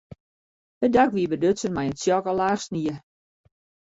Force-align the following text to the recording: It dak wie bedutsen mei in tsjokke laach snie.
It 0.85 0.91
dak 0.95 1.09
wie 1.15 1.31
bedutsen 1.31 1.73
mei 1.75 1.85
in 1.89 1.97
tsjokke 1.99 2.31
laach 2.39 2.61
snie. 2.65 2.95